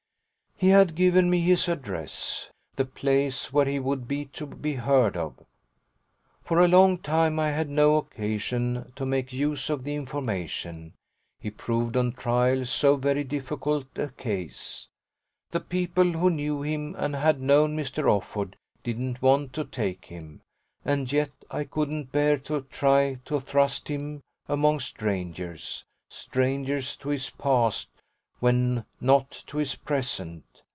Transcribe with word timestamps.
He 0.57 0.67
had 0.69 0.93
given 0.93 1.27
me 1.27 1.39
his 1.41 1.67
address 1.67 2.51
the 2.75 2.85
place 2.85 3.51
where 3.51 3.65
he 3.65 3.79
would 3.79 4.07
be 4.07 4.25
to 4.25 4.45
be 4.45 4.73
heard 4.75 5.17
of. 5.17 5.43
For 6.43 6.59
a 6.59 6.67
long 6.67 6.99
time 6.99 7.39
I 7.39 7.49
had 7.49 7.67
no 7.67 7.95
occasion 7.97 8.91
to 8.95 9.03
make 9.03 9.33
use 9.33 9.71
of 9.71 9.83
the 9.83 9.95
information: 9.95 10.93
he 11.39 11.49
proved 11.49 11.97
on 11.97 12.11
trial 12.11 12.63
so 12.65 12.95
very 12.95 13.23
difficult 13.23 13.87
a 13.95 14.09
case. 14.09 14.87
The 15.49 15.61
people 15.61 16.11
who 16.11 16.29
knew 16.29 16.61
him 16.61 16.93
and 16.95 17.15
had 17.15 17.41
known 17.41 17.75
Mr. 17.75 18.03
Offord 18.03 18.53
didn't 18.83 19.19
want 19.19 19.53
to 19.53 19.65
take 19.65 20.05
him, 20.05 20.41
and 20.85 21.11
yet 21.11 21.31
I 21.49 21.63
couldn't 21.63 22.11
bear 22.11 22.37
to 22.37 22.61
try 22.69 23.17
to 23.25 23.39
thrust 23.39 23.87
him 23.87 24.21
among 24.47 24.79
strangers 24.79 25.85
strangers 26.07 26.95
to 26.97 27.09
his 27.09 27.31
past 27.31 27.89
when 28.39 28.83
not 28.99 29.29
to 29.47 29.57
his 29.57 29.75
present. 29.75 30.43